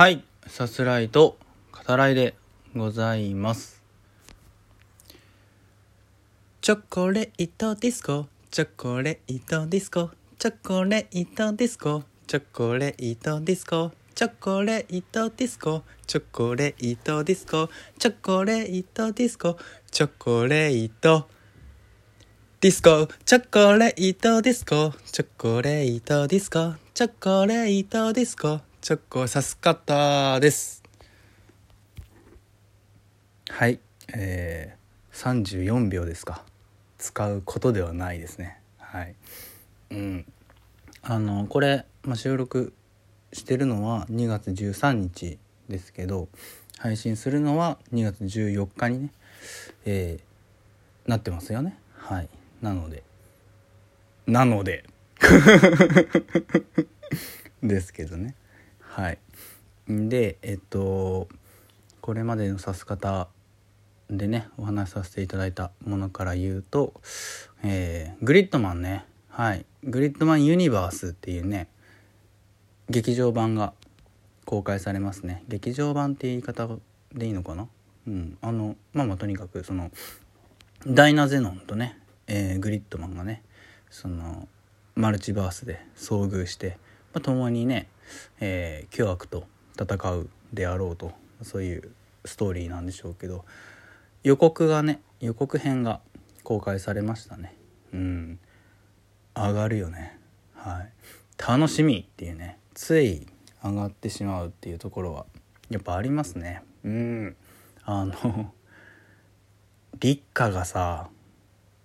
[0.00, 1.36] はい、さすらいと
[1.86, 2.34] 語らいで
[2.74, 3.82] ございます。
[6.62, 10.08] チョコレートディスコ、チョコレートディスコ、
[10.38, 19.58] チョコレートディスコ、チョコレートディスコ、チョコレートディスコ、チョコレートディスコ、チョコレートディスコ、
[19.90, 21.20] チョコレート
[22.62, 30.82] ディスコ、チョコレートディスコ、チョコレートディスコ、チョコレートディスコ、チョコさすかったです。
[33.50, 33.78] はい、
[34.14, 36.42] えー、34秒ですか。
[36.96, 38.58] 使うことではないですね。
[38.78, 39.14] はい。
[39.90, 40.24] うん。
[41.02, 42.72] あの、これ、まあ、収録
[43.34, 45.36] してるのは2月13日
[45.68, 46.28] ですけど、
[46.78, 49.10] 配信するのは2月14日にね、
[49.84, 51.76] えー、なってますよね。
[51.98, 52.30] はい。
[52.62, 53.02] なので、
[54.26, 54.84] なので、
[57.62, 58.34] ですけどね。
[58.92, 59.18] はい。
[59.88, 61.28] で、えっと、
[62.00, 63.28] これまでの指す方
[64.10, 67.00] でね、お話しさせていただいたものから言うと、
[67.62, 69.64] えー、グリッドマンね、はい。
[69.84, 71.68] グリッドマンユニバースっていうね、
[72.88, 73.72] 劇場版が
[74.44, 75.44] 公開されますね。
[75.48, 76.68] 劇場版って言い方
[77.12, 77.68] でいいのかな？
[78.08, 78.38] うん。
[78.42, 79.92] あの、まあまあとにかく、その、
[80.86, 83.42] ダイナゼノンとね、えーグリッドマンがね
[83.90, 84.48] その
[84.94, 86.78] マルチバースで遭遇して、
[87.12, 87.88] まあ、共にね、
[88.40, 89.46] えー巨悪と
[89.80, 91.90] 戦うであろうとそういう
[92.24, 93.44] ストーリーなんでしょうけど
[94.22, 96.00] 予告がね予告編が
[96.42, 97.54] 公開されましたね。
[97.92, 98.38] うん。
[99.34, 100.18] 上がるよね。
[100.54, 100.92] はい。
[101.38, 103.26] 楽しみっていうねつい
[103.62, 105.26] 上がってしまうっていうところは
[105.70, 106.62] やっぱありますね。
[106.84, 107.36] うん。
[107.84, 108.52] あの
[109.98, 111.08] 立花がさ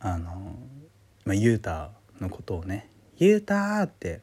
[0.00, 0.56] あの、
[1.24, 2.88] まあ、ユータのことをね
[3.18, 4.22] 「ユータ!」って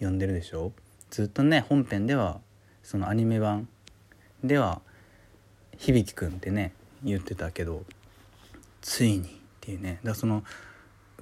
[0.00, 0.72] 呼んでるでしょ？
[1.10, 2.40] ずっとね本編では
[2.82, 3.68] そのアニメ版
[4.44, 4.80] では
[5.76, 7.84] 響くんってね言ってたけど
[8.82, 10.44] ついにっていうねだからその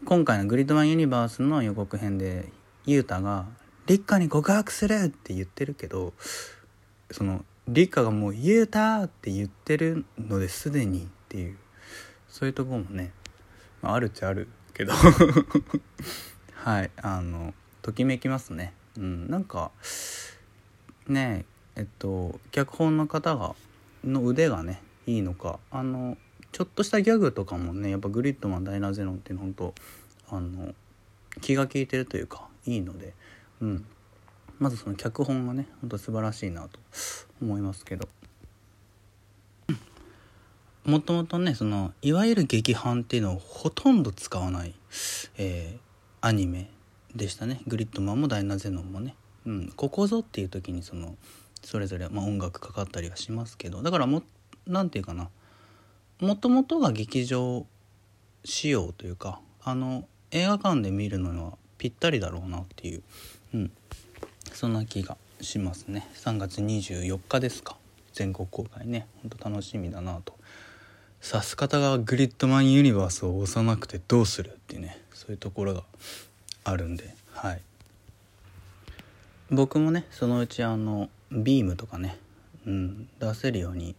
[0.05, 2.49] 今回の「グリッドマンユニバース」の予告編で
[2.85, 3.47] ユータが
[3.87, 6.13] 「立花に告白する!」って言ってるけど
[7.11, 11.57] その立花がもう「ユータ!」って言ってるのですでにっていう
[12.29, 13.13] そういうとこもね
[13.83, 14.93] まあ、あるっちゃあるけど
[16.55, 17.55] はいあの
[17.87, 18.73] ときめきますね。
[18.99, 19.71] うんなんか
[21.07, 21.45] ね
[21.77, 23.55] えっと脚本の方が
[24.03, 26.17] の腕がねいいのかあの
[26.51, 29.75] ちょっとしたギャグとかもねやっぱグリッドマンダイナゼノンっていうの本当
[30.31, 30.75] あの
[31.41, 33.15] 気が利いてるというかいいので
[33.61, 33.87] うん。
[34.59, 36.81] まずその脚本がねほんと素晴らしいなと
[37.41, 38.09] 思いますけど。
[40.85, 44.75] もともとねそのいわゆる劇伴っていうのをほとんど使わない、
[45.37, 45.87] えー
[46.23, 46.71] アニメ。
[47.17, 47.61] でしたね。
[47.67, 49.15] グリッドマンもダイナゼノンもね、
[49.47, 51.17] うん、ここぞっていう時にその
[51.63, 53.83] それぞれ、まあ、音楽かかったりはしますけど。
[53.83, 54.23] だからも
[54.67, 55.29] なんていうかな。
[56.21, 57.67] もともとが劇場
[58.45, 63.03] 仕様というかあの映画館で見るのはぴったりだろうなっていう、
[63.53, 63.71] うん、
[64.53, 66.09] そんな気がしますね。
[66.15, 67.77] 3月24日ですか。
[68.13, 69.07] 全国公開ね。
[69.23, 70.35] ほんと楽しみだなと。
[71.23, 74.99] 指す方がグリッドマンユニバースを押さなくてどうするっていうね。
[75.13, 75.83] そういうところが
[76.67, 77.63] あるんではい。
[79.51, 82.19] 僕もねそのうちあのビームとかね、
[82.67, 83.95] うん、出せるように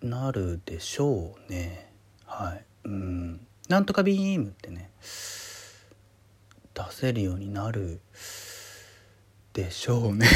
[0.00, 1.92] なるでしょうね。
[2.24, 2.64] はい。
[2.84, 3.40] うん。
[3.68, 4.90] なんとかビームってね
[6.74, 8.00] 出せるようになる
[9.52, 10.26] でしょうね。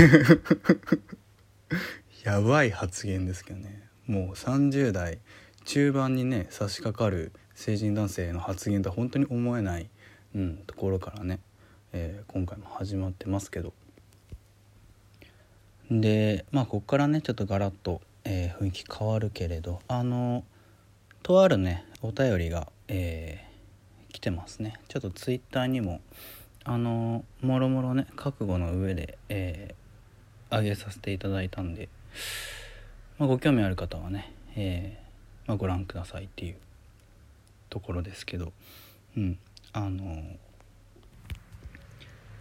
[2.24, 3.88] やばい発言ですけどね。
[4.06, 5.20] もう30代
[5.64, 9.88] 中盤にね差し掛かる成人男性の発言とは本当に思えない、
[10.34, 11.38] うん、ところからね、
[11.92, 13.72] えー今回も始まってますけど。
[15.90, 20.44] でまあここからねちょっとガラッと、えー雰囲気変わるけれどあの
[21.22, 23.54] とあるねお便りが、えー
[24.12, 24.74] 来てますね。
[24.88, 26.00] ちょっとツイッターにも
[26.62, 29.84] あのもろもろね覚悟の上で、えー
[30.50, 31.88] 上げさせていただいたんで、
[33.18, 36.56] まあ、ご興味ある方はね、えーまあ、ご覧くださいっていう
[37.70, 38.52] ところですけど、
[39.16, 39.38] うん、
[39.74, 40.22] あの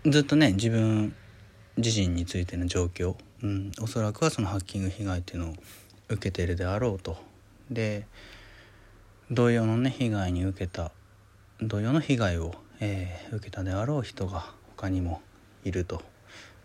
[0.05, 1.13] ずっとね自分
[1.75, 5.53] 自身についての状況、うん、おそらくはそのハッキング被害っていうのを
[6.07, 7.17] 受けてるであろうと。
[7.69, 8.07] で
[9.31, 10.91] 同様のね被害に受けた
[11.59, 15.21] 同様の被害を、えー受けたであろう人が他にも
[15.63, 16.01] いると、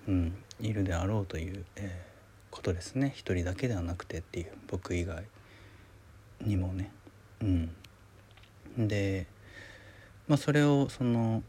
[0.06, 2.08] うん、いるであろうという、えー
[2.50, 3.12] ことですね。
[3.14, 5.24] 一人だけではなくてっていう僕以外
[6.40, 6.90] にもね。
[7.40, 9.26] うん、で、
[10.28, 11.42] まあ、それをその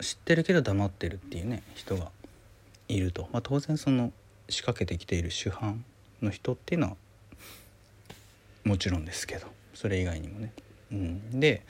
[0.00, 2.10] 知ってるけど黙ってるっていうね人が
[2.88, 4.12] いると、まあ、当然その
[4.48, 5.84] 仕掛けてきている主犯
[6.22, 6.96] の人っていうのは
[8.64, 10.52] もちろんですけどそれ以外にもね。
[10.92, 11.62] うん、で、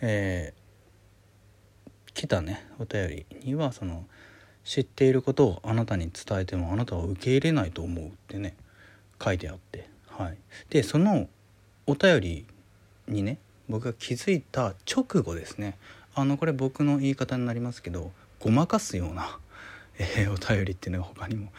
[0.00, 4.04] えー、来たねお便りにはその
[4.64, 8.56] 知っていることをあなたに伝えてもあなたは受け入れないと思うってね
[9.22, 10.38] 書いてあって、はい、
[10.70, 11.28] でその
[11.86, 12.46] お便り
[13.08, 13.38] にね
[13.68, 15.76] 僕が気づいた直後ですね。
[16.14, 19.38] あのこれ僕の言い方になりますけどごまかすような、
[19.98, 21.52] えー、お便りっていうのが他にも、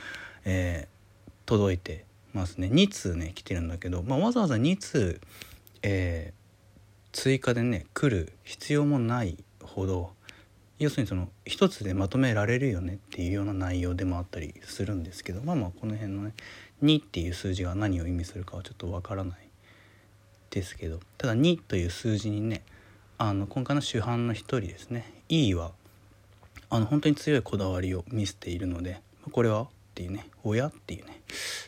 [0.46, 2.68] えー、届いてますね。
[2.68, 5.20] 2通ね来てるんだけど、まあ、わざわざ2通、
[5.82, 10.14] えー、追加でね来る必要もないほど
[10.78, 16.34] 要するにその一つでまとめられるよねっていうような内容でもあったりするんですけどまあまあこの辺のね
[16.84, 19.45] 2っていう数字が何を意味するかはちょっとわからない
[20.56, 22.64] ですけどただ2という数字にね
[23.18, 25.74] あの今回の主犯の一人ですね E は
[26.70, 29.64] あの本当に強いこだわりを見せているのでこれは？
[29.64, 31.22] っていうね親っていうね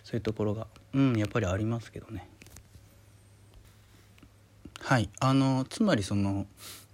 [0.03, 2.27] そういうところがうんやっぱりありますけどね。
[4.79, 6.45] はいあのつまりその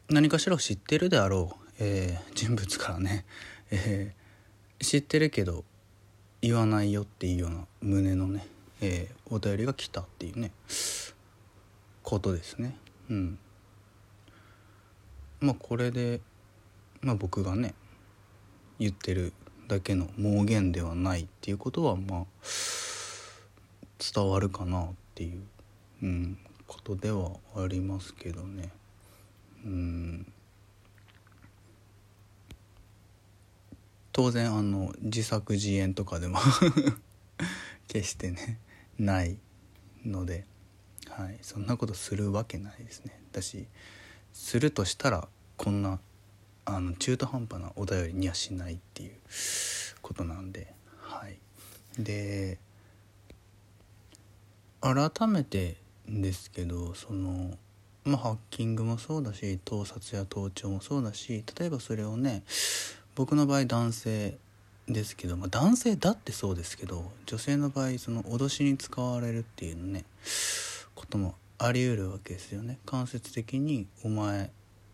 [0.09, 3.25] 何かしらを知ってるであろうえー、人物からね、
[3.71, 5.63] えー、知ってるけど
[6.41, 8.45] 言わないよっていうような胸のね、
[8.81, 10.51] えー、お便りが来たっていうね。
[12.03, 12.75] ことですね。
[13.09, 13.39] うん、
[15.39, 16.21] まあこれで、
[17.01, 17.73] まあ、僕がね
[18.79, 19.33] 言ってる
[19.67, 22.25] だけの妄言ではないっていうことはまあ
[24.13, 25.41] 伝わるかなっていう、
[26.03, 28.69] うん、ことではありますけどね。
[29.65, 30.33] うん
[34.11, 36.37] 当然あの自作自演とかでも
[37.87, 38.59] 決してね
[38.99, 39.37] ない
[40.05, 40.45] ので、
[41.09, 43.19] はい、そんなことするわけないですね。
[43.31, 43.65] だし
[44.33, 45.27] するとしたら
[45.57, 45.99] こんな
[46.65, 49.13] あの中途半端なお便りにはしないっていう
[50.01, 50.73] ことなんで。
[51.01, 51.37] はい。
[51.97, 52.57] で
[54.81, 55.77] 改めて
[56.07, 57.57] ですけどその
[58.03, 62.43] まあハッキングもそうだし盗撮や盗聴もそうだし例えばそれをね
[63.15, 64.37] 僕の場合男性
[64.89, 70.03] ですけど、まあ、男性だってそうですけど女性の場合その脅しに使われるっていうのね
[71.03, 72.79] こともあり得るわけですよね。
[72.85, 74.51] 間接的に「お前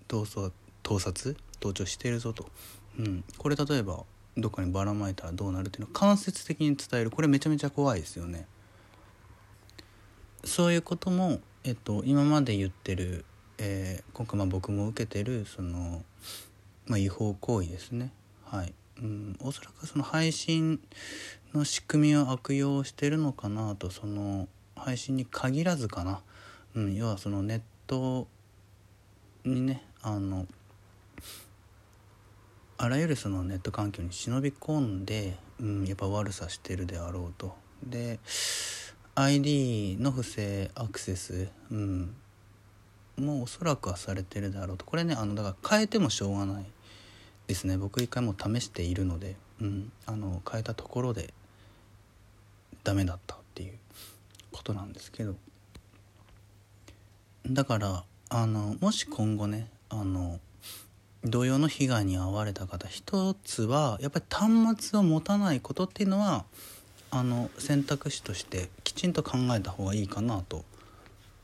[0.08, 0.52] 盗撮
[0.84, 1.36] 盗撮？
[1.60, 2.50] 盗聴してるぞと」
[2.98, 4.04] うん、これ例えば
[4.38, 5.90] どっかにばらまいたらどうなるっていうの？
[5.90, 7.12] を間接的に伝える。
[7.12, 8.48] これめちゃめちゃ怖いですよね。
[10.44, 13.26] そういうことも、えっと、今まで言ってる、
[13.58, 16.04] えー、今回まあ僕も受けてるその
[16.88, 18.12] まあ、違法行為ですね。
[18.46, 20.80] はい、うん、おそらくその配信
[21.54, 24.48] の仕組みを悪用してるのかなとその
[24.80, 26.22] 配信に限らずかな、
[26.76, 28.28] うん、要はそのネット
[29.46, 30.48] にねあの
[32.78, 37.54] あらゆるそのネット環境に忍び込んで、うん、やっぱ悪さしてるであろうと。
[37.84, 38.20] で
[39.16, 42.16] ID の不正アクセス、うん、
[43.18, 44.86] もうおそらくはされてるであろうと。
[44.86, 46.66] これねあのだから変えてもしょうがない
[47.48, 47.78] ですね。
[47.78, 51.34] 僕一回も試しているので、うん、あの変えたところで
[52.86, 53.74] ダメだったっていう。
[54.60, 55.36] ことなんですけど
[57.48, 60.40] だからあのもし今後ねあの
[61.24, 66.44] 同様の被害に遭われた方一つはやっぱり端末を持たないことっていうのは
[67.10, 70.66] あの選択肢としてきちんと考えた方がいいかなと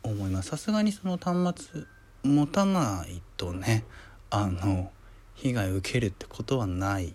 [0.04, 0.50] 思います。
[0.50, 1.84] さすがにその端末
[2.24, 3.86] 持たないとね
[4.30, 4.92] あの
[5.36, 7.14] 被害を受けるってことはない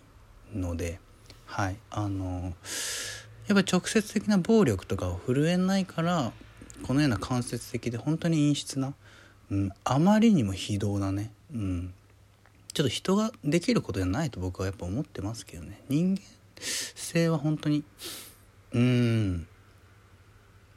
[0.55, 0.99] ので
[1.45, 2.55] はいあの
[3.51, 6.33] やっぱ直接的な暴力とかを震えないから
[6.85, 8.95] このような間接的で本当に陰湿な、
[9.51, 11.93] うん、あまりにも非道なね、うん、
[12.73, 15.81] ちょっと人ができることじゃないと僕はやっぱ思ってますけどね。
[15.89, 16.23] 人間
[16.61, 17.83] 性は本当に
[18.73, 19.47] うん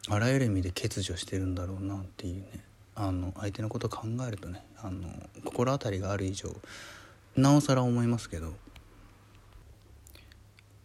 [0.10, 2.48] あらゆる意味で欠如してるんだろうなっていうね。
[2.96, 5.10] あの相手のことを考えるとねあの
[5.44, 6.56] 心当たりがある以上
[7.36, 8.53] なおさら思いますけど。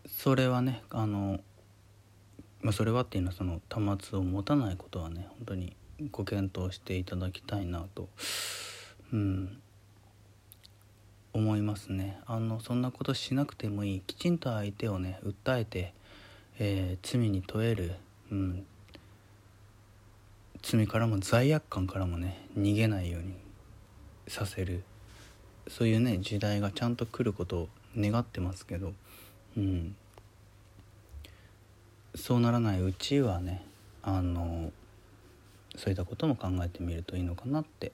[0.07, 1.39] それはねあの、
[2.61, 5.77] まあ、それはっていうのはその端末を持たないことはね本当に
[6.11, 8.09] ご検討していただきたいなと、
[9.13, 9.59] うん、
[11.33, 12.19] 思いますね。
[12.27, 14.01] あのそんなことしなくてもいい。
[14.01, 15.93] きちんと相手をね訴えて、
[16.59, 17.95] えー、罪に問える、
[18.31, 18.67] うん、
[20.63, 23.35] 罪からも罪悪感からもね逃げないように
[24.29, 24.83] させる。
[25.69, 28.93] そういうね時代がちゃんと来ることを願ってますけど、
[29.57, 29.97] うん、
[32.29, 33.65] そうならないうちはね
[34.03, 34.71] あの
[35.77, 37.91] そういったことも考えてみるといいのかなって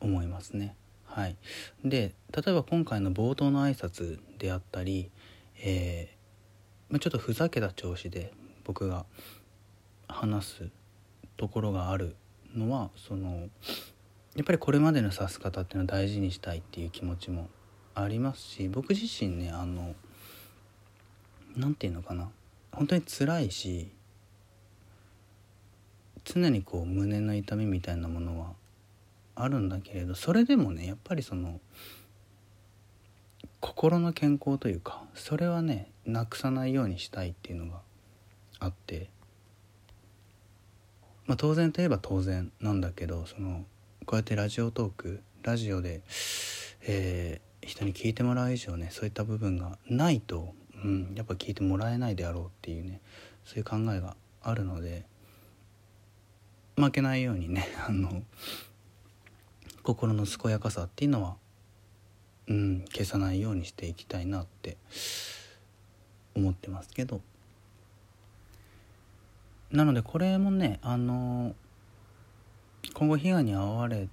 [0.00, 0.74] 思いますね。
[1.04, 1.36] はい、
[1.84, 5.10] で例えば今回の冒頭の挨拶であったり、
[5.62, 6.08] え
[6.88, 8.32] まあ、ちょっとふざけた調子で
[8.64, 9.04] 僕が
[10.08, 10.68] 話す
[11.36, 12.16] ところがある
[12.56, 13.50] のはその
[14.36, 17.50] やっぱりこれまでの指す方っていうのを大事にしたいっていう気持ちも
[17.94, 19.94] ありますし僕自身ねあの
[21.58, 22.30] 何て言うのかな
[22.72, 23.90] 本当に辛いし
[26.24, 28.52] 常にこう胸の痛みみたいなものは
[29.36, 31.60] あるんだけれどそれでもねやっぱりその
[33.60, 37.80] 心の健康というかそれはねなくさないようにしたいっていうのが
[38.58, 39.08] あって、
[41.26, 43.64] まあ、当然といえば当然なんだけどその
[44.04, 46.02] こうやってラジオトークラジオで、
[46.82, 53.00] えー、人に聞いてもらう以上ねそういった部分がないと、うん、やっぱ聞いてもらえないであろうっていうね
[53.44, 55.04] そういう考えがあるので
[56.76, 58.22] 負けないようにね あの
[59.82, 61.36] 心の健やかさっていうのは、
[62.48, 64.76] うん、消さないようにしていきたいなって
[66.34, 67.20] 思ってますけど。
[69.72, 71.54] なのでこれもねあの
[72.94, 74.08] 今後被害に遭われ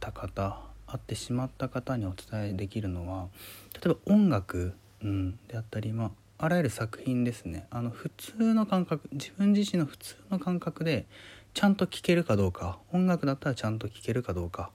[0.00, 3.28] た方会ってしまった方にお伝えできるのは
[3.74, 7.66] 例えば音楽、うん、であったり、まあ、あらゆる作品ですね。
[7.70, 11.06] あの普通の感覚自分自身の普通の感覚で
[11.54, 14.70] ちゃんと聴けるかどうか音楽だったらちゃんと聴けるかどうか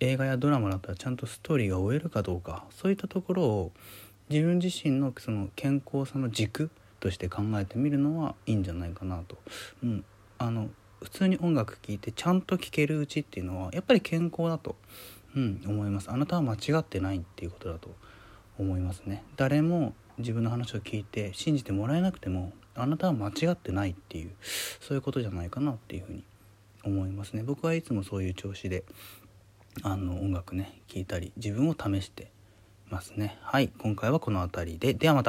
[0.00, 3.72] 映画やドラマだったらちゃんとストーリーが追えるかどうかそういったところを
[4.30, 9.38] 自分自身のその健康さの軸として考えてみるのはいいんじゃないかなと。
[9.82, 10.04] うん、
[10.38, 10.68] あの
[11.02, 14.76] 普通に音楽聴いてちゃんと聴けるうちっていうのはやっぱり健康だと、
[15.36, 16.10] うん、思います。
[16.10, 17.90] あなたは間違ってないっていうことだと
[18.58, 19.24] 思いますね。
[19.36, 24.30] 誰も自分の話を聞いて信じてもらえなくてもあなたは間違ってないっていう
[24.80, 26.24] そういうことじゃないかなっていうふうに
[26.84, 27.42] 思いますね。
[27.42, 28.84] 僕はいつもそういう調子で
[29.82, 32.30] あの音楽ね聴いたり自分を試して
[32.90, 33.38] ますね。
[33.42, 34.94] はい今回はこの辺りで。
[34.94, 35.26] ではまた。